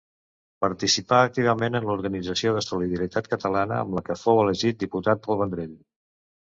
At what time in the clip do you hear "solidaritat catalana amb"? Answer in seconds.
2.69-3.99